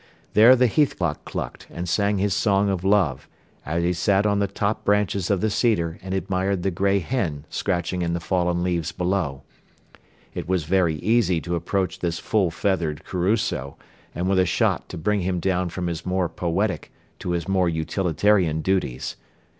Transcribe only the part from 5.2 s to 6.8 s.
of the cedar and admired the